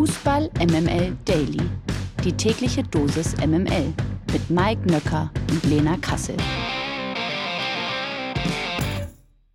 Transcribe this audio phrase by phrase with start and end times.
[0.00, 1.60] Fußball MML Daily.
[2.24, 3.92] Die tägliche Dosis MML
[4.32, 6.38] mit Mike Nöcker und Lena Kassel.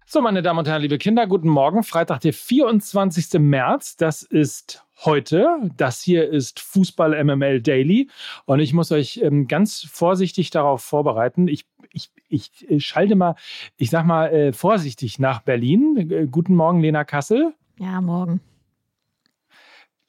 [0.05, 1.81] So, meine Damen und Herren, liebe Kinder, guten Morgen.
[1.81, 3.39] Freitag, der 24.
[3.39, 3.97] März.
[3.97, 5.47] Das ist heute.
[5.77, 8.11] Das hier ist Fußball MML Daily.
[8.45, 11.47] Und ich muss euch ähm, ganz vorsichtig darauf vorbereiten.
[11.47, 13.33] Ich, ich, ich äh, schalte mal,
[13.77, 16.07] ich sag mal, äh, vorsichtig nach Berlin.
[16.11, 17.55] Äh, guten Morgen, Lena Kassel.
[17.79, 18.41] Ja, morgen.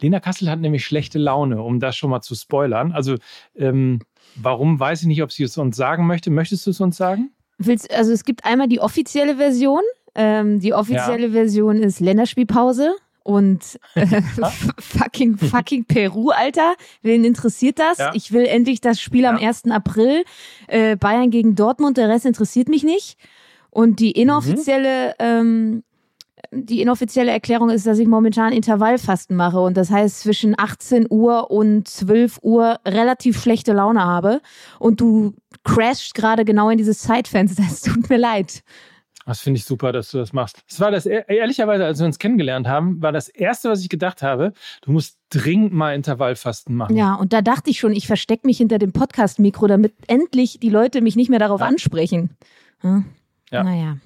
[0.00, 2.92] Lena Kassel hat nämlich schlechte Laune, um das schon mal zu spoilern.
[2.92, 3.16] Also,
[3.54, 4.00] ähm,
[4.34, 6.30] warum weiß ich nicht, ob sie es uns sagen möchte.
[6.30, 7.30] Möchtest du es uns sagen?
[7.58, 9.80] Willst, also es gibt einmal die offizielle Version.
[10.14, 11.32] Ähm, die offizielle ja.
[11.32, 12.94] Version ist Länderspielpause
[13.26, 14.06] und äh,
[14.78, 16.74] fucking, fucking Peru, Alter.
[17.02, 17.98] Wen interessiert das?
[17.98, 18.12] Ja.
[18.14, 19.30] Ich will endlich das Spiel ja.
[19.30, 19.64] am 1.
[19.70, 20.24] April.
[20.68, 23.18] Äh, Bayern gegen Dortmund, der Rest interessiert mich nicht.
[23.70, 25.14] Und die inoffizielle mhm.
[25.18, 25.82] ähm,
[26.52, 31.50] die inoffizielle Erklärung ist, dass ich momentan Intervallfasten mache und das heißt zwischen 18 Uhr
[31.50, 34.40] und 12 Uhr relativ schlechte Laune habe
[34.78, 37.62] und du crashst gerade genau in dieses Zeitfenster.
[37.66, 38.62] Es tut mir leid.
[39.26, 40.62] Das finde ich super, dass du das machst.
[40.68, 44.22] Das war das, ehrlicherweise, als wir uns kennengelernt haben, war das Erste, was ich gedacht
[44.22, 46.96] habe, du musst dringend mal Intervallfasten machen.
[46.96, 50.70] Ja, und da dachte ich schon, ich verstecke mich hinter dem Podcast-Mikro, damit endlich die
[50.70, 51.66] Leute mich nicht mehr darauf ja.
[51.66, 52.36] ansprechen.
[52.82, 53.06] Hm?
[53.50, 53.64] Ja.
[53.64, 53.96] Naja.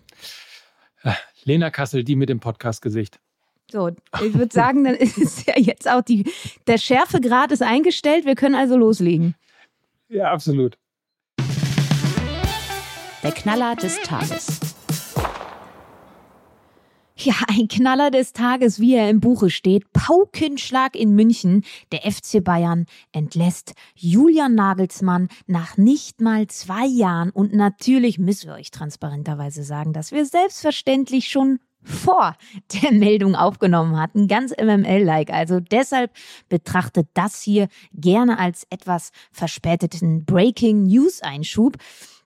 [1.44, 3.20] Lena Kassel, die mit dem Podcast-Gesicht.
[3.70, 3.88] So,
[4.20, 6.30] ich würde sagen, dann ist ja jetzt auch die,
[6.66, 8.26] der Schärfegrad ist eingestellt.
[8.26, 9.34] Wir können also loslegen.
[10.08, 10.76] Ja, absolut.
[13.22, 14.69] Der Knaller des Tages.
[17.24, 19.92] Ja, ein Knaller des Tages, wie er im Buche steht.
[19.92, 21.64] Paukenschlag in München.
[21.92, 27.28] Der FC Bayern entlässt Julian Nagelsmann nach nicht mal zwei Jahren.
[27.30, 32.36] Und natürlich müssen wir euch transparenterweise sagen, dass wir selbstverständlich schon vor
[32.82, 34.26] der Meldung aufgenommen hatten.
[34.26, 35.30] Ganz MML-like.
[35.30, 36.12] Also deshalb
[36.48, 41.76] betrachtet das hier gerne als etwas verspäteten Breaking News-Einschub.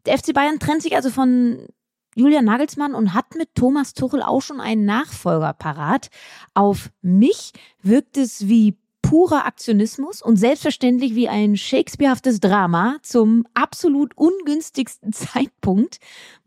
[0.06, 1.66] Der FC Bayern trennt sich also von
[2.14, 6.10] Julian Nagelsmann und hat mit Thomas Tuchel auch schon einen Nachfolger parat.
[6.54, 7.52] Auf mich
[7.82, 15.98] wirkt es wie purer Aktionismus und selbstverständlich wie ein Shakespearehaftes Drama zum absolut ungünstigsten Zeitpunkt.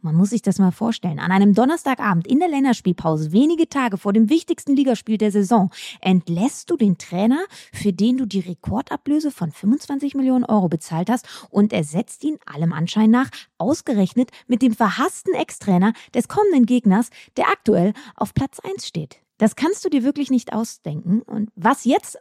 [0.02, 1.20] Man muss sich das mal vorstellen.
[1.20, 5.70] An einem Donnerstagabend in der Länderspielpause, wenige Tage vor dem wichtigsten Ligaspiel der Saison,
[6.02, 11.28] entlässt du den Trainer, für den du die Rekordablöse von 25 Millionen Euro bezahlt hast
[11.52, 13.30] und ersetzt ihn allem Anschein nach
[13.60, 19.20] ausgerechnet mit dem verhassten Ex-Trainer des kommenden Gegners, der aktuell auf Platz 1 steht.
[19.38, 21.22] Das kannst du dir wirklich nicht ausdenken.
[21.22, 22.18] Und was jetzt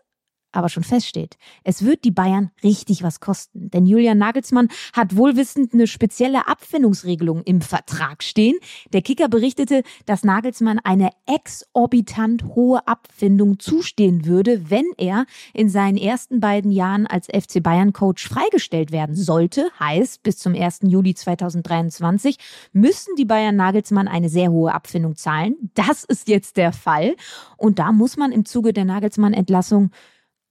[0.53, 3.71] aber schon feststeht, es wird die Bayern richtig was kosten.
[3.71, 8.57] Denn Julian Nagelsmann hat wohlwissend eine spezielle Abfindungsregelung im Vertrag stehen.
[8.93, 15.99] Der Kicker berichtete, dass Nagelsmann eine exorbitant hohe Abfindung zustehen würde, wenn er in seinen
[15.99, 19.69] ersten beiden Jahren als FC Bayern Coach freigestellt werden sollte.
[19.79, 20.81] Heißt, bis zum 1.
[20.85, 22.39] Juli 2023
[22.73, 25.71] müssen die Bayern Nagelsmann eine sehr hohe Abfindung zahlen.
[25.75, 27.17] Das ist jetzt der Fall.
[27.57, 29.91] Und da muss man im Zuge der Nagelsmann-Entlassung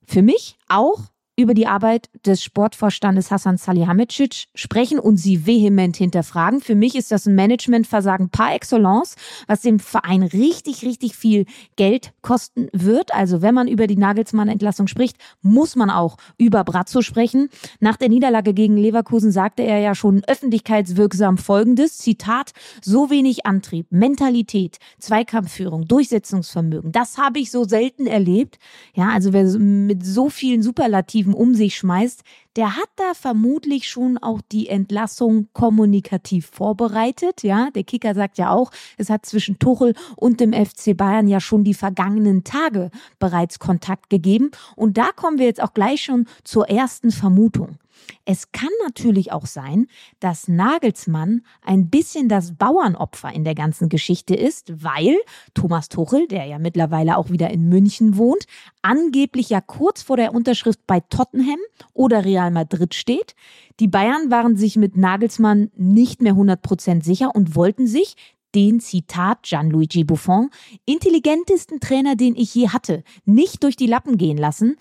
[0.07, 0.99] für mich auch
[1.37, 6.61] über die Arbeit des Sportvorstandes Hassan Salihamidzic sprechen und sie vehement hinterfragen.
[6.61, 9.15] Für mich ist das ein Managementversagen par excellence,
[9.47, 13.13] was dem Verein richtig, richtig viel Geld kosten wird.
[13.13, 17.49] Also wenn man über die Nagelsmann-Entlassung spricht, muss man auch über Brazzo sprechen.
[17.79, 23.87] Nach der Niederlage gegen Leverkusen sagte er ja schon öffentlichkeitswirksam Folgendes, Zitat, so wenig Antrieb,
[23.89, 28.57] Mentalität, Zweikampfführung, Durchsetzungsvermögen, das habe ich so selten erlebt.
[28.93, 32.23] Ja, also wer mit so vielen Superlativen Negativen um sich schmeißt,
[32.55, 37.43] der hat da vermutlich schon auch die Entlassung kommunikativ vorbereitet.
[37.43, 41.39] Ja, der Kicker sagt ja auch, es hat zwischen Tuchel und dem FC Bayern ja
[41.39, 44.51] schon die vergangenen Tage bereits Kontakt gegeben.
[44.75, 47.77] Und da kommen wir jetzt auch gleich schon zur ersten Vermutung.
[48.25, 49.87] Es kann natürlich auch sein,
[50.19, 55.15] dass Nagelsmann ein bisschen das Bauernopfer in der ganzen Geschichte ist, weil
[55.53, 58.45] Thomas Tuchel, der ja mittlerweile auch wieder in München wohnt,
[58.81, 61.59] angeblich ja kurz vor der Unterschrift bei Tottenham
[61.93, 63.35] oder Real Madrid steht.
[63.79, 68.15] Die Bayern waren sich mit Nagelsmann nicht mehr 100% sicher und wollten sich
[68.55, 70.49] den Zitat Gianluigi Buffon,
[70.85, 74.77] intelligentesten Trainer, den ich je hatte, nicht durch die Lappen gehen lassen.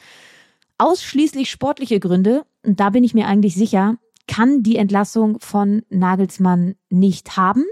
[0.79, 3.97] Ausschließlich sportliche Gründe, da bin ich mir eigentlich sicher,
[4.27, 7.65] kann die Entlassung von Nagelsmann nicht haben.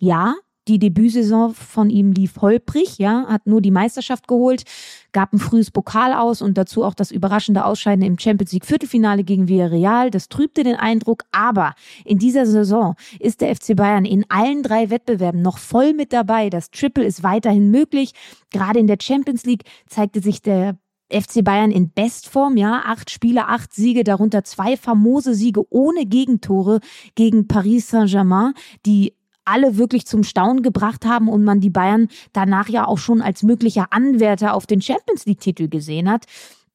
[0.00, 0.34] Ja,
[0.68, 4.64] die Debütsaison von ihm lief holprig, ja, hat nur die Meisterschaft geholt,
[5.12, 9.24] gab ein frühes Pokal aus und dazu auch das überraschende Ausscheiden im Champions League Viertelfinale
[9.24, 10.10] gegen Villarreal.
[10.10, 11.74] Das trübte den Eindruck, aber
[12.04, 16.50] in dieser Saison ist der FC Bayern in allen drei Wettbewerben noch voll mit dabei.
[16.50, 18.12] Das Triple ist weiterhin möglich.
[18.50, 20.76] Gerade in der Champions League zeigte sich der
[21.10, 26.80] FC Bayern in Bestform, ja, acht Spiele, acht Siege, darunter zwei famose Siege ohne Gegentore
[27.14, 28.52] gegen Paris Saint-Germain,
[28.84, 29.14] die
[29.44, 33.42] alle wirklich zum Staunen gebracht haben und man die Bayern danach ja auch schon als
[33.42, 36.26] möglicher Anwärter auf den Champions League-Titel gesehen hat.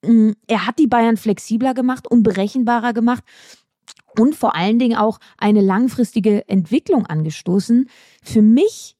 [0.03, 3.23] Mm, er hat die Bayern flexibler gemacht, unberechenbarer gemacht
[4.17, 7.87] und vor allen Dingen auch eine langfristige Entwicklung angestoßen.
[8.23, 8.95] Für mich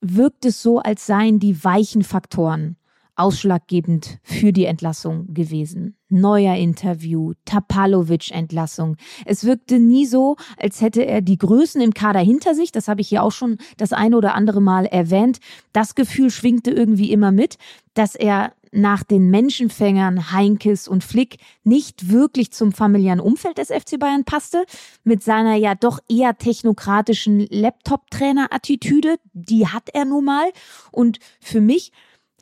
[0.00, 2.76] wirkt es so, als seien die weichen Faktoren
[3.16, 5.96] ausschlaggebend für die Entlassung gewesen.
[6.08, 8.96] Neuer Interview, Tapalovic-Entlassung.
[9.24, 12.72] Es wirkte nie so, als hätte er die Größen im Kader hinter sich.
[12.72, 15.38] Das habe ich hier auch schon das eine oder andere Mal erwähnt.
[15.72, 17.58] Das Gefühl schwingte irgendwie immer mit,
[17.94, 23.98] dass er nach den Menschenfängern Heinkes und Flick nicht wirklich zum familiären Umfeld des FC
[23.98, 24.64] Bayern passte,
[25.04, 30.50] mit seiner ja doch eher technokratischen Laptop-Trainer-Attitüde, die hat er nun mal.
[30.90, 31.92] Und für mich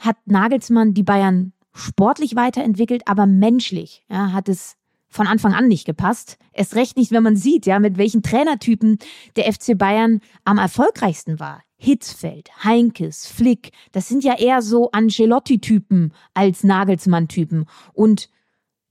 [0.03, 4.77] hat Nagelsmann die Bayern sportlich weiterentwickelt, aber menschlich ja, hat es
[5.09, 6.39] von Anfang an nicht gepasst.
[6.53, 8.99] Erst recht nicht, wenn man sieht, ja, mit welchen Trainertypen
[9.37, 11.63] der FC Bayern am erfolgreichsten war.
[11.77, 17.67] Hitzfeld, Heinkes, Flick, das sind ja eher so Ancelotti-Typen als Nagelsmann-Typen.
[17.93, 18.31] Und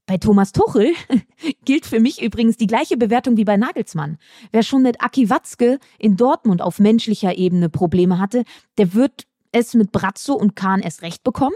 [0.06, 0.92] bei Thomas Tuchel
[1.64, 4.18] gilt für mich übrigens die gleiche Bewertung wie bei Nagelsmann.
[4.50, 8.44] Wer schon mit Aki Watzke in Dortmund auf menschlicher Ebene Probleme hatte,
[8.78, 11.54] der wird es mit Brazzo und Kahn erst recht bekommen.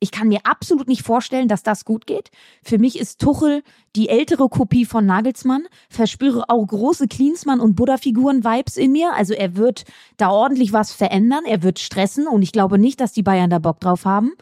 [0.00, 2.30] Ich kann mir absolut nicht vorstellen, dass das gut geht.
[2.62, 3.62] Für mich ist Tuchel
[3.96, 9.14] die ältere Kopie von Nagelsmann, verspüre auch große Klinsmann- und Buddha-Figuren-Vibes in mir.
[9.14, 9.84] Also er wird
[10.18, 13.58] da ordentlich was verändern, er wird stressen und ich glaube nicht, dass die Bayern da
[13.58, 14.32] Bock drauf haben.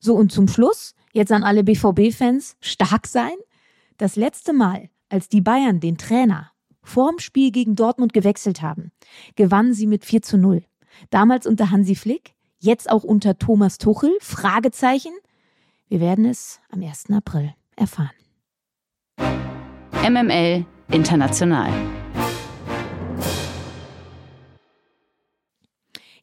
[0.00, 3.36] So und zum Schluss, jetzt an alle BVB-Fans, stark sein.
[3.98, 6.50] Das letzte Mal, als die Bayern den Trainer
[6.82, 8.92] vorm Spiel gegen Dortmund gewechselt haben,
[9.36, 10.64] gewannen sie mit 4 zu 0.
[11.10, 14.16] Damals unter Hansi Flick, Jetzt auch unter Thomas Tuchel?
[14.20, 15.12] Fragezeichen.
[15.88, 17.10] Wir werden es am 1.
[17.10, 18.10] April erfahren.
[20.02, 21.70] MML International.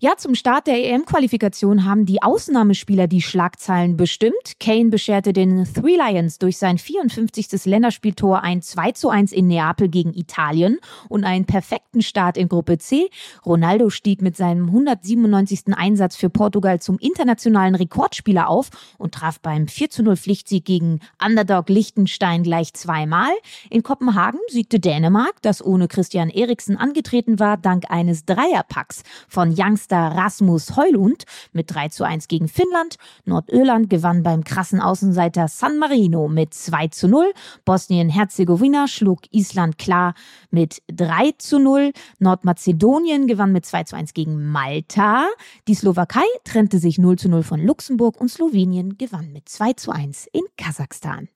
[0.04, 4.60] Ja, zum Start der EM-Qualifikation haben die Ausnahmespieler die Schlagzeilen bestimmt.
[4.60, 7.64] Kane bescherte den Three Lions durch sein 54.
[7.64, 12.80] Länderspieltor ein 2 zu 1 in Neapel gegen Italien und einen perfekten Start in Gruppe
[12.80, 13.10] C.
[13.46, 15.74] Ronaldo stieg mit seinem 197.
[15.74, 21.00] Einsatz für Portugal zum internationalen Rekordspieler auf und traf beim 4 zu 0 Pflichtsieg gegen
[21.26, 23.32] Underdog Liechtenstein gleich zweimal.
[23.70, 29.93] In Kopenhagen siegte Dänemark, das ohne Christian Eriksen angetreten war, dank eines Dreierpacks von Youngster
[29.94, 32.96] Meister Rasmus Heulund mit 3 zu 1 gegen Finnland.
[33.26, 37.32] Nordirland gewann beim krassen Außenseiter San Marino mit 2 zu 0.
[37.64, 40.16] Bosnien-Herzegowina schlug Island klar
[40.50, 41.92] mit 3 zu 0.
[42.18, 45.28] Nordmazedonien gewann mit 2 zu 1 gegen Malta.
[45.68, 49.92] Die Slowakei trennte sich 0 zu 0 von Luxemburg und Slowenien gewann mit 2 zu
[49.92, 51.30] 1 in Kasachstan.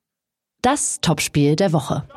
[0.63, 2.07] Das Topspiel der Woche.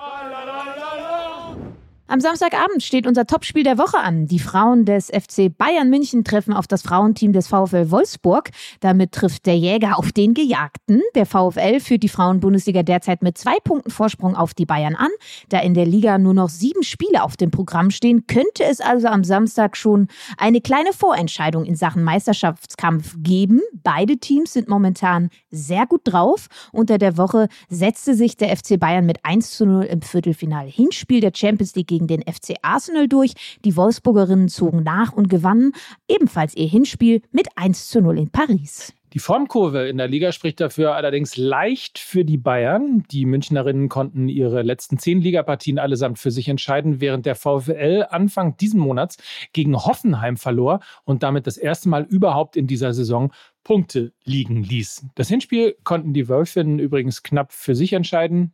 [2.10, 4.26] Am Samstagabend steht unser Topspiel der Woche an.
[4.26, 8.50] Die Frauen des FC Bayern München treffen auf das Frauenteam des VfL Wolfsburg.
[8.80, 11.02] Damit trifft der Jäger auf den Gejagten.
[11.14, 15.10] Der VfL führt die Frauenbundesliga derzeit mit zwei Punkten Vorsprung auf die Bayern an.
[15.50, 19.06] Da in der Liga nur noch sieben Spiele auf dem Programm stehen, könnte es also
[19.06, 23.60] am Samstag schon eine kleine Vorentscheidung in Sachen Meisterschaftskampf geben.
[23.84, 26.48] Beide Teams sind momentan sehr gut drauf.
[26.72, 31.20] Unter der Woche setzte sich der FC Bayern mit 1 zu 0 im Viertelfinal Hinspiel
[31.20, 33.32] der Champions League gegen den FC Arsenal durch.
[33.64, 35.72] Die Wolfsburgerinnen zogen nach und gewannen
[36.08, 38.92] ebenfalls ihr Hinspiel mit 1 zu 0 in Paris.
[39.12, 43.02] Die Formkurve in der Liga spricht dafür allerdings leicht für die Bayern.
[43.10, 48.56] Die Münchnerinnen konnten ihre letzten zehn Ligapartien allesamt für sich entscheiden, während der VfL Anfang
[48.56, 49.16] diesen Monats
[49.52, 53.32] gegen Hoffenheim verlor und damit das erste Mal überhaupt in dieser Saison
[53.64, 55.06] Punkte liegen ließ.
[55.16, 58.52] Das Hinspiel konnten die Wölfinnen übrigens knapp für sich entscheiden.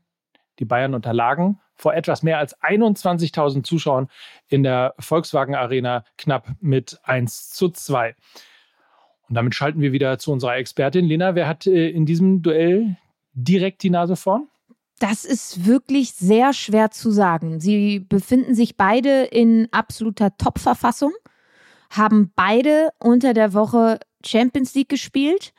[0.58, 4.08] Die Bayern unterlagen vor etwas mehr als 21.000 Zuschauern
[4.48, 8.14] in der Volkswagen Arena knapp mit 1 zu 2.
[9.28, 11.04] Und damit schalten wir wieder zu unserer Expertin.
[11.04, 12.96] Lena, wer hat äh, in diesem Duell
[13.34, 14.48] direkt die Nase vorn?
[14.98, 17.60] Das ist wirklich sehr schwer zu sagen.
[17.60, 21.12] Sie befinden sich beide in absoluter Top-Verfassung,
[21.90, 25.52] haben beide unter der Woche Champions League gespielt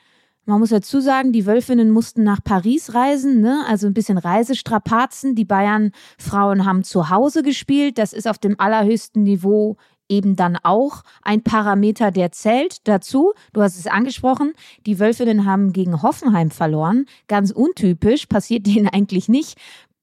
[0.48, 3.64] man muss dazu sagen, die Wölfinnen mussten nach Paris reisen, ne?
[3.68, 5.34] also ein bisschen Reisestrapazen.
[5.34, 7.98] Die Bayern-Frauen haben zu Hause gespielt.
[7.98, 9.76] Das ist auf dem allerhöchsten Niveau
[10.08, 13.34] eben dann auch ein Parameter, der zählt dazu.
[13.52, 14.54] Du hast es angesprochen,
[14.86, 17.04] die Wölfinnen haben gegen Hoffenheim verloren.
[17.26, 19.58] Ganz untypisch, passiert denen eigentlich nicht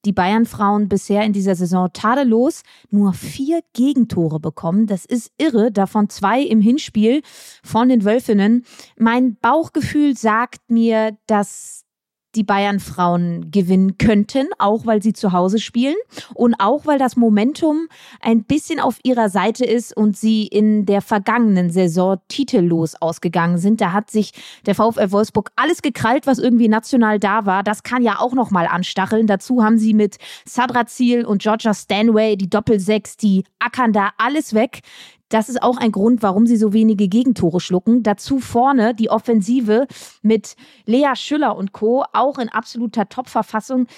[0.06, 4.86] die Bayern-Frauen bisher in dieser Saison tadellos nur vier Gegentore bekommen.
[4.86, 7.22] Das ist irre, davon zwei im Hinspiel
[7.62, 8.64] von den Wölfinnen.
[8.96, 11.85] Mein Bauchgefühl sagt mir, dass
[12.36, 15.96] die Bayern-Frauen gewinnen könnten, auch weil sie zu Hause spielen
[16.34, 17.88] und auch weil das Momentum
[18.20, 23.80] ein bisschen auf ihrer Seite ist und sie in der vergangenen Saison titellos ausgegangen sind.
[23.80, 24.32] Da hat sich
[24.66, 27.62] der VfL Wolfsburg alles gekrallt, was irgendwie national da war.
[27.62, 29.26] Das kann ja auch noch mal anstacheln.
[29.26, 34.80] Dazu haben sie mit Sadrazil und Georgia Stanway die Doppelsechs, die ackern da alles weg.
[35.28, 38.02] Das ist auch ein Grund, warum sie so wenige Gegentore schlucken.
[38.02, 39.86] Dazu vorne die Offensive
[40.22, 42.04] mit Lea Schüller und Co.
[42.12, 43.88] auch in absoluter Top-Verfassung.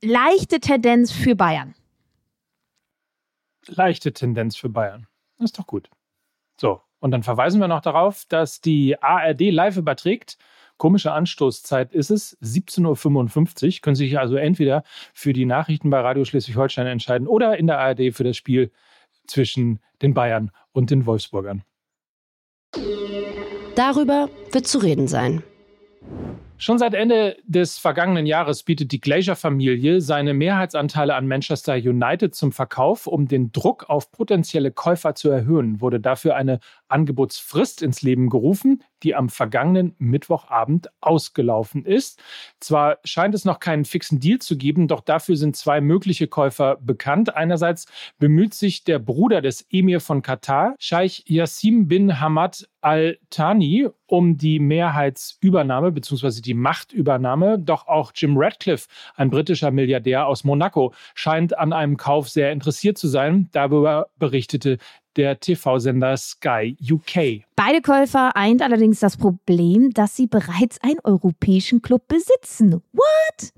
[0.00, 1.74] Leichte Tendenz für Bayern.
[3.66, 5.06] Leichte Tendenz für Bayern.
[5.38, 5.90] Das ist doch gut.
[6.58, 10.38] So, und dann verweisen wir noch darauf, dass die ARD live überträgt.
[10.78, 13.80] Komische Anstoßzeit ist es, 17.55 Uhr.
[13.82, 17.78] Können Sie sich also entweder für die Nachrichten bei Radio Schleswig-Holstein entscheiden oder in der
[17.78, 18.72] ARD für das Spiel
[19.26, 21.62] zwischen den Bayern und den Wolfsburgern.
[23.74, 25.42] Darüber wird zu reden sein.
[26.62, 32.52] Schon seit Ende des vergangenen Jahres bietet die Glazer-Familie seine Mehrheitsanteile an Manchester United zum
[32.52, 33.08] Verkauf.
[33.08, 36.60] Um den Druck auf potenzielle Käufer zu erhöhen, wurde dafür eine
[36.92, 42.22] Angebotsfrist ins Leben gerufen, die am vergangenen Mittwochabend ausgelaufen ist.
[42.60, 46.76] Zwar scheint es noch keinen fixen Deal zu geben, doch dafür sind zwei mögliche Käufer
[46.76, 47.34] bekannt.
[47.34, 47.86] Einerseits
[48.18, 54.58] bemüht sich der Bruder des Emir von Katar, Scheich Yassim bin Hamad Al-Thani, um die
[54.58, 56.40] Mehrheitsübernahme bzw.
[56.40, 57.58] die Machtübernahme.
[57.58, 62.98] Doch auch Jim Radcliffe, ein britischer Milliardär aus Monaco, scheint an einem Kauf sehr interessiert
[62.98, 63.48] zu sein.
[63.52, 64.78] Darüber berichtete
[65.16, 67.44] der TV-Sender Sky UK.
[67.56, 72.82] Beide Käufer eint allerdings das Problem, dass sie bereits einen europäischen Club besitzen.
[72.92, 73.52] What?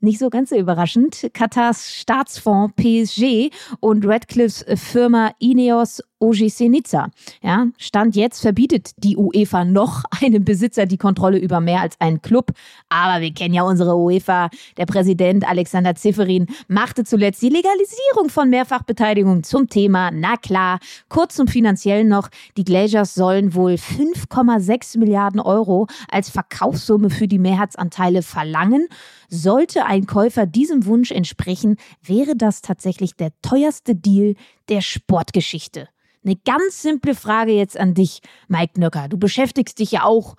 [0.00, 1.30] Nicht so ganz so überraschend.
[1.32, 7.08] Katars Staatsfonds PSG und Radcliffes Firma Ineos OGC Nizza.
[7.42, 12.22] Ja, Stand jetzt verbietet die UEFA noch einem Besitzer die Kontrolle über mehr als einen
[12.22, 12.52] Club.
[12.88, 14.48] Aber wir kennen ja unsere UEFA.
[14.76, 20.10] Der Präsident Alexander Zifferin machte zuletzt die Legalisierung von Mehrfachbeteiligung zum Thema.
[20.10, 20.78] Na klar,
[21.08, 22.28] kurz zum Finanziellen noch.
[22.56, 28.88] Die Glazers sollen wohl 5,6 Milliarden Euro als Verkaufssumme für die Mehrheitsanteile verlangen.
[29.28, 34.34] Sollte ein Käufer diesem Wunsch entsprechen, wäre das tatsächlich der teuerste Deal
[34.68, 35.88] der Sportgeschichte.
[36.24, 39.08] Eine ganz simple Frage jetzt an dich, Mike Nöcker.
[39.08, 40.36] Du beschäftigst dich ja auch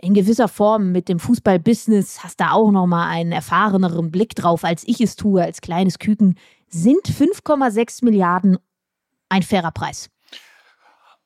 [0.00, 4.64] in gewisser Form mit dem Fußballbusiness, hast da auch noch mal einen erfahreneren Blick drauf,
[4.64, 6.36] als ich es tue als kleines Küken.
[6.68, 8.58] Sind 5,6 Milliarden
[9.28, 10.10] ein fairer Preis?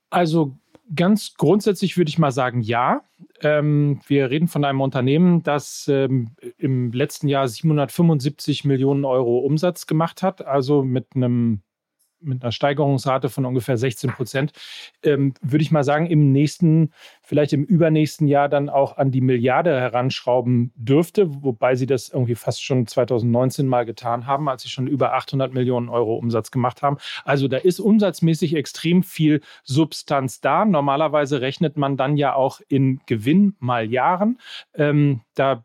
[0.08, 0.56] Also
[0.94, 3.02] ganz grundsätzlich würde ich mal sagen, ja.
[3.40, 9.86] Ähm, wir reden von einem Unternehmen, das ähm, im letzten Jahr 775 Millionen Euro Umsatz
[9.86, 11.60] gemacht hat, also mit einem
[12.24, 14.52] mit einer Steigerungsrate von ungefähr 16 Prozent,
[15.02, 16.92] ähm, würde ich mal sagen, im nächsten,
[17.24, 22.34] vielleicht im übernächsten Jahr dann auch an die Milliarde heranschrauben dürfte, wobei sie das irgendwie
[22.34, 26.82] fast schon 2019 mal getan haben, als sie schon über 800 Millionen Euro Umsatz gemacht
[26.82, 26.98] haben.
[27.24, 30.66] Also da ist umsatzmäßig extrem viel Substanz da.
[30.66, 34.38] Normalerweise rechnet man dann ja auch in Gewinn mal Jahren.
[34.74, 35.64] Ähm, da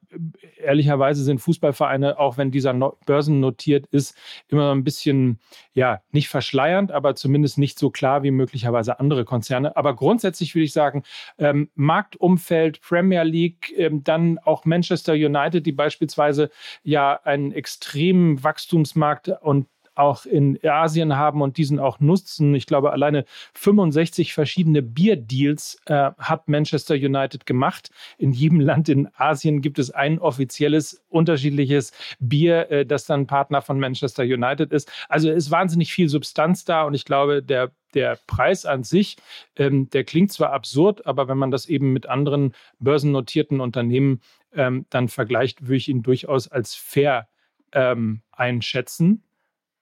[0.58, 4.16] ehrlicherweise sind Fußballvereine, auch wenn dieser no Börsen notiert ist,
[4.48, 5.40] immer ein bisschen,
[5.74, 9.76] ja, nicht verschleiernd, aber zumindest nicht so klar wie möglicherweise andere Konzerne.
[9.76, 11.04] Aber grundsätzlich würde ich sagen,
[11.50, 16.50] ähm, Marktumfeld, Premier League, ähm, dann auch Manchester United, die beispielsweise
[16.84, 19.68] ja einen extremen Wachstumsmarkt und
[20.00, 22.56] auch in Asien haben und diesen auch nutzen.
[22.56, 27.90] Ich glaube, alleine 65 verschiedene Bierdeals äh, hat Manchester United gemacht.
[28.18, 33.62] In jedem Land in Asien gibt es ein offizielles, unterschiedliches Bier, äh, das dann Partner
[33.62, 34.92] von Manchester United ist.
[35.10, 39.18] Also ist wahnsinnig viel Substanz da und ich glaube, der der Preis an sich,
[39.56, 44.22] ähm, der klingt zwar absurd, aber wenn man das eben mit anderen börsennotierten Unternehmen
[44.54, 47.28] ähm, dann vergleicht, würde ich ihn durchaus als fair
[47.72, 49.24] ähm, einschätzen.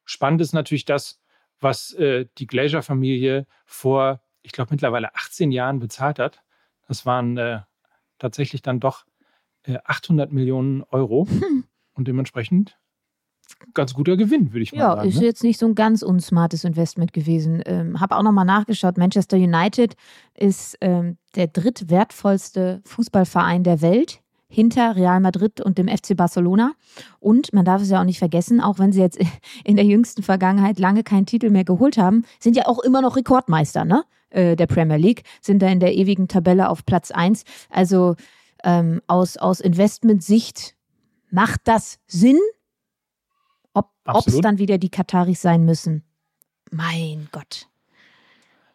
[0.07, 1.19] Spannend ist natürlich das,
[1.59, 6.41] was äh, die Glazer-Familie vor, ich glaube, mittlerweile 18 Jahren bezahlt hat.
[6.87, 7.59] Das waren äh,
[8.17, 9.05] tatsächlich dann doch
[9.63, 11.65] äh, 800 Millionen Euro hm.
[11.93, 12.77] und dementsprechend
[13.73, 15.01] ganz guter Gewinn, würde ich mal ja, sagen.
[15.01, 15.25] Ja, ist ne?
[15.25, 17.61] jetzt nicht so ein ganz unsmartes Investment gewesen.
[17.65, 18.97] Ähm, Habe auch nochmal nachgeschaut.
[18.97, 19.95] Manchester United
[20.35, 26.73] ist ähm, der drittwertvollste Fußballverein der Welt hinter Real Madrid und dem FC Barcelona.
[27.19, 29.19] Und man darf es ja auch nicht vergessen, auch wenn sie jetzt
[29.63, 33.15] in der jüngsten Vergangenheit lange keinen Titel mehr geholt haben, sind ja auch immer noch
[33.15, 34.03] Rekordmeister ne?
[34.29, 37.43] Äh, der Premier League, sind da in der ewigen Tabelle auf Platz 1.
[37.69, 38.15] Also
[38.63, 40.75] ähm, aus, aus Investmentsicht
[41.29, 42.39] macht das Sinn.
[43.73, 46.03] Ob es dann wieder die Kataris sein müssen,
[46.71, 47.67] mein Gott.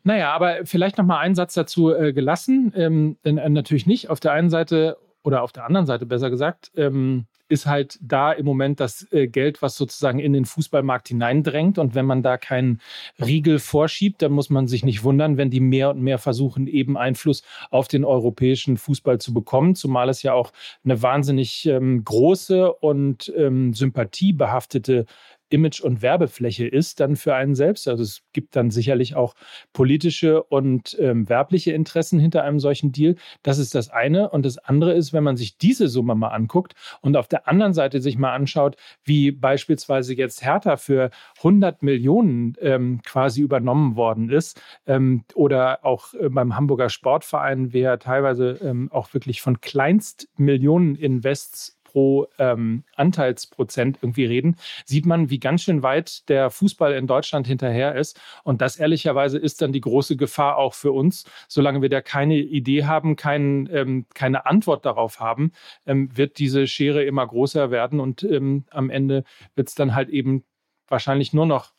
[0.05, 2.73] Naja, aber vielleicht noch mal einen Satz dazu äh, gelassen.
[2.77, 4.11] Ähm, äh, natürlich nicht.
[4.11, 8.33] Auf der einen Seite oder auf der anderen Seite besser gesagt, ähm, ist halt da
[8.33, 11.77] im Moment das äh, Geld, was sozusagen in den Fußballmarkt hineindrängt.
[11.79, 12.81] Und wenn man da keinen
[13.21, 16.97] Riegel vorschiebt, dann muss man sich nicht wundern, wenn die mehr und mehr versuchen, eben
[16.97, 19.75] Einfluss auf den europäischen Fußball zu bekommen.
[19.75, 20.53] Zumal es ja auch
[20.83, 25.05] eine wahnsinnig ähm, große und ähm, sympathiebehaftete
[25.53, 27.89] Image- und Werbefläche ist dann für einen selbst.
[27.89, 29.35] Also es gibt dann sicherlich auch
[29.73, 33.17] politische und ähm, werbliche Interessen hinter einem solchen Deal.
[33.43, 34.31] Das ist das eine.
[34.31, 37.75] Und das andere ist, wenn man sich diese Summe mal anguckt und auf der anderen
[37.75, 44.31] Seite sich mal anschaut, wie beispielsweise jetzt Hertha für 100 Millionen ähm, quasi übernommen worden
[44.31, 51.82] ist ähm, oder auch äh, beim Hamburger Sportverein, wer teilweise ähm, auch wirklich von Kleinstmillionen-Invests
[51.93, 57.47] pro ähm, Anteilsprozent irgendwie reden, sieht man, wie ganz schön weit der Fußball in Deutschland
[57.47, 58.19] hinterher ist.
[58.45, 61.25] Und das ehrlicherweise ist dann die große Gefahr auch für uns.
[61.49, 65.53] Solange wir da keine Idee haben, kein, ähm, keine Antwort darauf haben,
[65.87, 70.09] ähm, wird diese Schere immer größer werden und ähm, am Ende wird es dann halt
[70.09, 70.45] eben
[70.89, 71.73] wahrscheinlich nur noch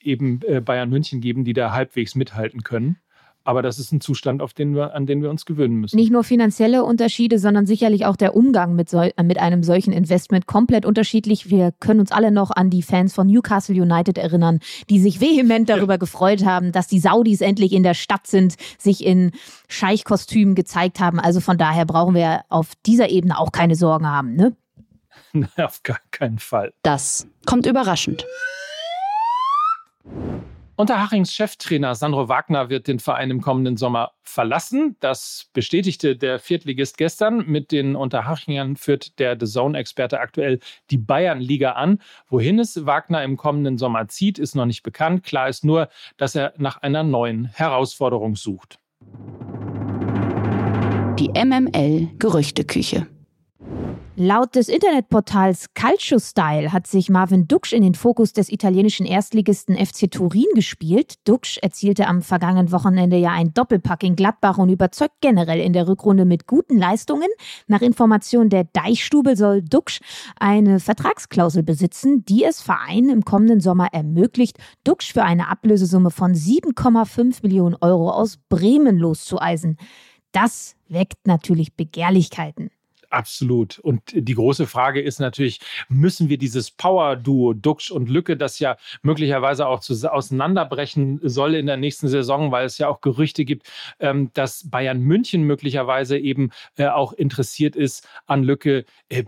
[0.00, 2.98] eben äh, Bayern München geben, die da halbwegs mithalten können.
[3.42, 5.96] Aber das ist ein Zustand, auf den wir, an den wir uns gewöhnen müssen.
[5.96, 10.46] Nicht nur finanzielle Unterschiede, sondern sicherlich auch der Umgang mit, so, mit einem solchen Investment
[10.46, 11.50] komplett unterschiedlich.
[11.50, 15.68] Wir können uns alle noch an die Fans von Newcastle United erinnern, die sich vehement
[15.68, 15.98] darüber ja.
[15.98, 19.32] gefreut haben, dass die Saudis endlich in der Stadt sind, sich in
[19.68, 21.18] Scheichkostümen gezeigt haben.
[21.18, 24.54] Also von daher brauchen wir auf dieser Ebene auch keine Sorgen haben, ne?
[25.56, 26.72] auf gar keinen Fall.
[26.82, 28.26] Das kommt überraschend.
[30.80, 34.96] Unterhachings Cheftrainer Sandro Wagner wird den Verein im kommenden Sommer verlassen.
[35.00, 37.44] Das bestätigte der Viertligist gestern.
[37.46, 40.58] Mit den Unterhachingern führt der The Zone-Experte aktuell
[40.90, 41.98] die Bayernliga an.
[42.30, 45.22] Wohin es Wagner im kommenden Sommer zieht, ist noch nicht bekannt.
[45.22, 48.78] Klar ist nur, dass er nach einer neuen Herausforderung sucht.
[51.18, 53.06] Die MML Gerüchteküche.
[54.16, 59.76] Laut des Internetportals Calcio Style hat sich Marvin Duksch in den Fokus des italienischen Erstligisten
[59.76, 61.14] FC Turin gespielt.
[61.24, 65.86] Duksch erzielte am vergangenen Wochenende ja ein Doppelpack in Gladbach und überzeugt generell in der
[65.86, 67.28] Rückrunde mit guten Leistungen.
[67.68, 70.00] Nach Information der Deichstube soll Duksch
[70.38, 76.34] eine Vertragsklausel besitzen, die es Vereinen im kommenden Sommer ermöglicht, Duksch für eine Ablösesumme von
[76.34, 79.78] 7,5 Millionen Euro aus Bremen loszueisen.
[80.32, 82.70] Das weckt natürlich Begehrlichkeiten.
[83.10, 83.80] Absolut.
[83.80, 88.76] Und die große Frage ist natürlich, müssen wir dieses Power-Duo Duxch und Lücke, das ja
[89.02, 93.68] möglicherweise auch zu, auseinanderbrechen soll in der nächsten Saison, weil es ja auch Gerüchte gibt,
[93.98, 98.84] ähm, dass Bayern München möglicherweise eben äh, auch interessiert ist an Lücke.
[99.08, 99.24] Äh,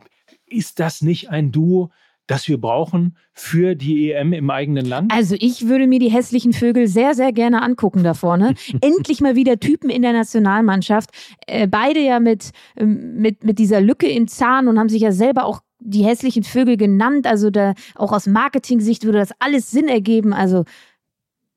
[0.47, 1.90] ist das nicht ein Duo,
[2.26, 5.12] das wir brauchen für die EM im eigenen Land?
[5.12, 8.54] Also ich würde mir die hässlichen Vögel sehr, sehr gerne angucken da vorne.
[8.80, 11.11] Endlich mal wieder Typen in der Nationalmannschaft.
[11.46, 15.12] Äh, beide ja mit, ähm, mit, mit dieser Lücke im Zahn und haben sich ja
[15.12, 17.26] selber auch die hässlichen Vögel genannt.
[17.26, 20.32] Also da auch aus Marketing-Sicht würde das alles Sinn ergeben.
[20.32, 20.64] Also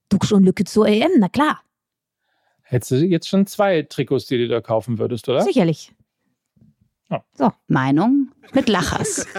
[0.09, 1.61] du schon Lücke zur EM, na klar.
[2.63, 5.41] Hättest du jetzt schon zwei Trikots, die du da kaufen würdest, oder?
[5.41, 5.93] Sicherlich.
[7.09, 7.19] Oh.
[7.33, 7.51] So.
[7.67, 9.27] Meinung mit Lachers.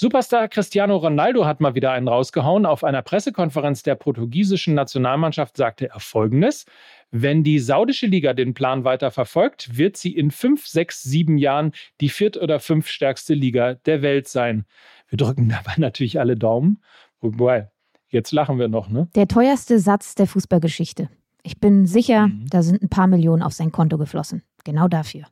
[0.00, 2.64] Superstar Cristiano Ronaldo hat mal wieder einen rausgehauen.
[2.64, 6.64] Auf einer Pressekonferenz der portugiesischen Nationalmannschaft sagte er Folgendes.
[7.10, 11.72] Wenn die saudische Liga den Plan weiter verfolgt, wird sie in fünf, sechs, sieben Jahren
[12.00, 14.64] die viert- oder fünftstärkste Liga der Welt sein.
[15.08, 16.82] Wir drücken dabei natürlich alle Daumen.
[17.20, 17.70] Wobei,
[18.08, 19.10] jetzt lachen wir noch, ne?
[19.14, 21.10] Der teuerste Satz der Fußballgeschichte.
[21.42, 22.46] Ich bin sicher, mhm.
[22.48, 24.44] da sind ein paar Millionen auf sein Konto geflossen.
[24.64, 25.26] Genau dafür.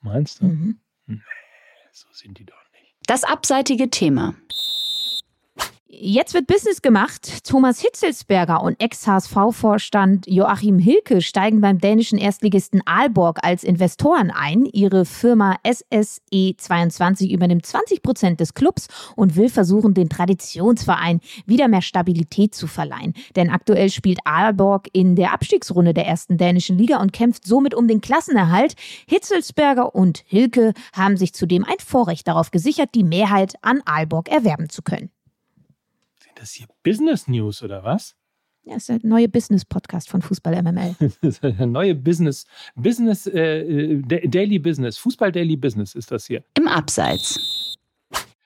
[0.00, 0.46] Meinst du?
[0.46, 0.80] Mhm.
[1.06, 1.20] Nee,
[1.92, 2.96] so sind die doch nicht.
[3.06, 4.34] Das abseitige Thema.
[6.02, 7.44] Jetzt wird Business gemacht.
[7.44, 14.64] Thomas Hitzelsberger und Ex-HSV-Vorstand Joachim Hilke steigen beim dänischen Erstligisten Aalborg als Investoren ein.
[14.64, 21.82] Ihre Firma SSE22 übernimmt 20 Prozent des Clubs und will versuchen, den Traditionsverein wieder mehr
[21.82, 23.12] Stabilität zu verleihen.
[23.36, 27.88] Denn aktuell spielt Aalborg in der Abstiegsrunde der ersten dänischen Liga und kämpft somit um
[27.88, 28.74] den Klassenerhalt.
[29.06, 34.70] Hitzelsberger und Hilke haben sich zudem ein Vorrecht darauf gesichert, die Mehrheit an Aalborg erwerben
[34.70, 35.10] zu können
[36.40, 38.16] das hier Business News oder was?
[38.62, 40.94] Ja, ist der neue Business-Podcast von Fußball MML.
[41.42, 46.44] der neue Business, Business, äh, äh Daily Business, Fußball Daily Business ist das hier.
[46.54, 47.78] Im Abseits.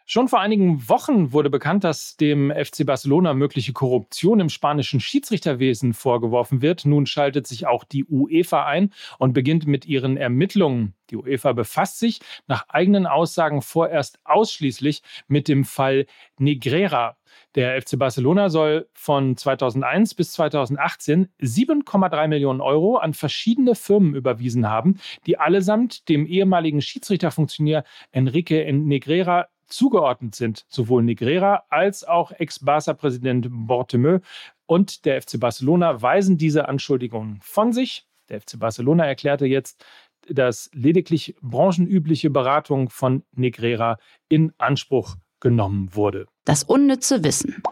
[0.07, 5.95] Schon vor einigen Wochen wurde bekannt, dass dem FC Barcelona mögliche Korruption im spanischen Schiedsrichterwesen
[5.95, 6.85] vorgeworfen wird.
[6.85, 10.95] Nun schaltet sich auch die UEFA ein und beginnt mit ihren Ermittlungen.
[11.11, 16.07] Die UEFA befasst sich nach eigenen Aussagen vorerst ausschließlich mit dem Fall
[16.39, 17.17] Negrera.
[17.55, 24.69] Der FC Barcelona soll von 2001 bis 2018 7,3 Millionen Euro an verschiedene Firmen überwiesen
[24.69, 30.65] haben, die allesamt dem ehemaligen Schiedsrichterfunktionär Enrique Negrera zugeordnet sind.
[30.69, 34.21] Sowohl Negrera als auch Ex-Barca-Präsident Bortemeu
[34.67, 38.07] und der FC Barcelona weisen diese Anschuldigungen von sich.
[38.29, 39.85] Der FC Barcelona erklärte jetzt,
[40.29, 46.27] dass lediglich branchenübliche Beratung von Negrera in Anspruch genommen wurde.
[46.45, 47.63] Das unnütze Wissen.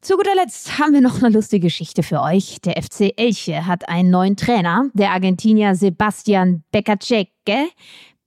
[0.00, 2.60] Zu guter Letzt haben wir noch eine lustige Geschichte für euch.
[2.60, 7.70] Der FC Elche hat einen neuen Trainer, der Argentinier Sebastian Beccaceque.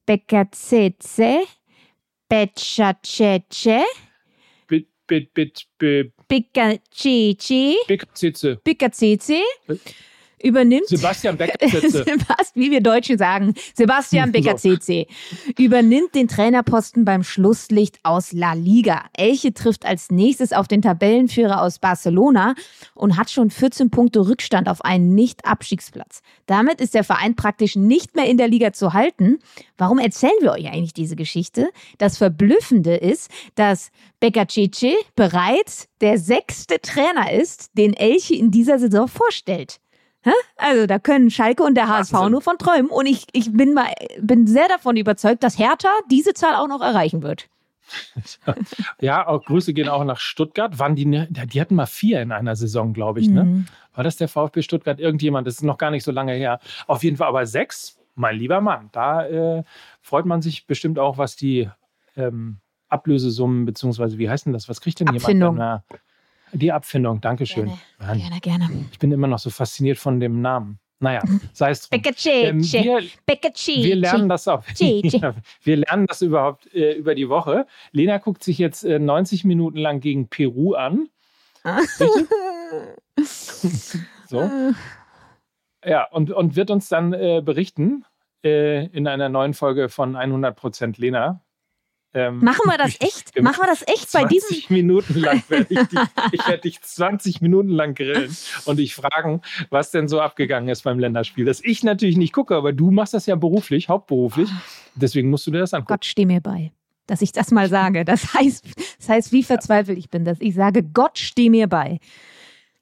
[0.06, 1.48] Beccacece.
[2.28, 3.84] Beccaceque.
[4.68, 5.34] Bit, bit,
[5.78, 6.14] bit,
[10.44, 10.88] übernimmt.
[10.88, 12.06] Sebastian Becker-CC.
[12.54, 13.54] wie wir Deutschen sagen.
[13.76, 15.08] Sebastian Becker-CC
[15.58, 19.06] übernimmt den Trainerposten beim Schlusslicht aus La Liga.
[19.14, 22.56] Elche trifft als nächstes auf den Tabellenführer aus Barcelona
[22.96, 26.22] und hat schon 14 Punkte Rückstand auf einen Nicht-Abstiegsplatz.
[26.46, 29.40] Damit ist der Verein praktisch nicht mehr in der Liga zu halten.
[29.78, 31.70] Warum erzählen wir euch eigentlich diese Geschichte?
[31.98, 39.08] Das Verblüffende ist, dass Beccacece bereits der sechste Trainer ist, den Elche in dieser Saison
[39.08, 39.80] vorstellt.
[40.58, 42.32] Also da können Schalke und der HSV Wahnsinn.
[42.32, 42.92] nur von träumen.
[42.92, 43.88] Und ich, ich bin, mal,
[44.20, 47.50] bin sehr davon überzeugt, dass Hertha diese Zahl auch noch erreichen wird.
[49.02, 50.80] ja, auch Grüße gehen auch nach Stuttgart.
[50.80, 53.30] Waren die, ne, die hatten mal vier in einer Saison, glaube ich.
[53.30, 53.44] Ne?
[53.44, 53.66] Mhm.
[53.94, 55.00] War das der VfB Stuttgart?
[55.00, 56.60] Irgendjemand, das ist noch gar nicht so lange her.
[56.88, 58.90] Auf jeden Fall aber sechs, mein lieber Mann.
[58.92, 59.64] Da äh,
[60.02, 61.70] freut man sich bestimmt auch, was die
[62.16, 62.58] ähm,
[62.88, 64.70] Ablösesummen, beziehungsweise wie heißt denn das?
[64.70, 65.56] Was kriegt denn Abfindung.
[65.56, 65.84] jemand?
[65.90, 66.00] Wenn
[66.54, 67.72] die Abfindung, Dankeschön.
[68.00, 68.86] Gerne, gerne, gerne.
[68.92, 70.80] Ich bin immer noch so fasziniert von dem Namen.
[71.02, 72.00] Naja, sei es drum.
[72.26, 74.64] Ähm, wir, wir lernen das auch.
[75.64, 77.66] wir lernen das überhaupt äh, über die Woche.
[77.92, 81.10] Lena guckt sich jetzt äh, 90 Minuten lang gegen Peru an.
[84.28, 84.50] so.
[85.84, 88.06] Ja, und, und wird uns dann äh, berichten
[88.44, 91.42] äh, in einer neuen Folge von 100% Lena,
[92.14, 93.40] ähm, Machen wir das echt?
[93.42, 94.50] Machen wir das echt bei diesem?
[94.50, 96.00] 20 Minuten lang werde ich dich,
[96.32, 100.84] ich werde dich 20 Minuten lang grillen und dich fragen, was denn so abgegangen ist
[100.84, 101.46] beim Länderspiel.
[101.46, 104.50] Das ich natürlich nicht gucke, aber du machst das ja beruflich, hauptberuflich.
[104.96, 105.94] Deswegen musst du dir das angucken.
[105.94, 106.72] Gott, steh mir bei,
[107.08, 108.04] dass ich das mal sage.
[108.04, 108.66] Das heißt,
[109.00, 112.00] das heißt, wie verzweifelt ich bin, dass ich sage, Gott, steh mir bei.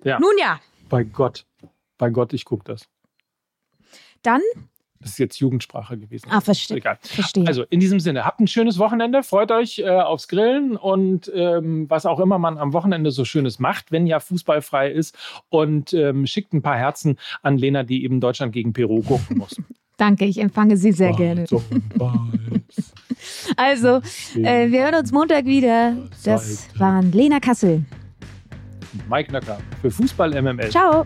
[0.03, 0.19] Ja.
[0.19, 0.59] Nun ja.
[0.89, 1.45] Bei Gott.
[1.97, 2.87] Bei Gott, ich gucke das.
[4.23, 4.41] Dann
[5.01, 6.27] das ist jetzt Jugendsprache gewesen.
[6.29, 6.77] Ah, verstehe.
[6.77, 6.97] Egal.
[7.01, 7.47] verstehe.
[7.47, 11.89] Also in diesem Sinne, habt ein schönes Wochenende, freut euch äh, aufs Grillen und ähm,
[11.89, 15.17] was auch immer man am Wochenende so Schönes macht, wenn ja fußballfrei ist.
[15.49, 19.55] Und ähm, schickt ein paar Herzen an Lena, die eben Deutschland gegen Peru gucken muss.
[19.97, 21.45] Danke, ich empfange Sie sehr gerne.
[23.57, 23.99] also,
[24.35, 25.93] äh, wir hören uns Montag wieder.
[26.23, 27.83] Das waren Lena Kassel.
[29.09, 30.69] Mike Nöcker für Fußball MML.
[30.69, 31.05] Ciao.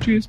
[0.00, 0.28] Tschüss.